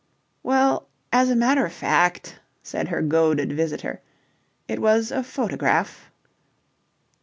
[0.41, 4.01] "Well, as a matter of fact," said her goaded visitor,
[4.67, 6.09] "It was a photograph."